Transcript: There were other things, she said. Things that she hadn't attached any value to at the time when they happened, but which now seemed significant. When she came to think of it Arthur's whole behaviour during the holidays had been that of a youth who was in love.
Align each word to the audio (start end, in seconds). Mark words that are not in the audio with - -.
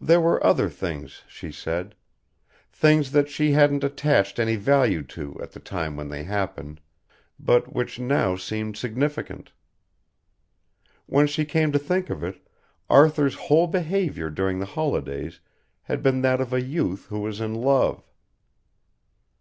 There 0.00 0.20
were 0.20 0.46
other 0.46 0.68
things, 0.70 1.24
she 1.26 1.50
said. 1.50 1.96
Things 2.70 3.10
that 3.10 3.28
she 3.28 3.50
hadn't 3.50 3.82
attached 3.82 4.38
any 4.38 4.54
value 4.54 5.02
to 5.08 5.36
at 5.42 5.50
the 5.50 5.58
time 5.58 5.96
when 5.96 6.06
they 6.08 6.22
happened, 6.22 6.80
but 7.40 7.72
which 7.74 7.98
now 7.98 8.36
seemed 8.36 8.76
significant. 8.76 9.50
When 11.06 11.26
she 11.26 11.44
came 11.44 11.72
to 11.72 11.78
think 11.80 12.08
of 12.08 12.22
it 12.22 12.46
Arthur's 12.88 13.34
whole 13.34 13.66
behaviour 13.66 14.30
during 14.30 14.60
the 14.60 14.64
holidays 14.64 15.40
had 15.82 16.04
been 16.04 16.22
that 16.22 16.40
of 16.40 16.52
a 16.52 16.62
youth 16.62 17.06
who 17.06 17.18
was 17.18 17.40
in 17.40 17.56
love. 17.56 18.08